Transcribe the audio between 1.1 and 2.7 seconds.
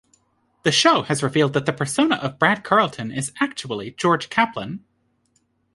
revealed that the persona of "Brad